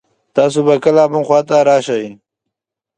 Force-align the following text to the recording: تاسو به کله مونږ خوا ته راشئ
تاسو 0.35 0.59
به 0.65 0.75
کله 0.83 1.03
مونږ 1.11 1.25
خوا 1.27 1.39
ته 1.49 1.55
راشئ 1.67 2.05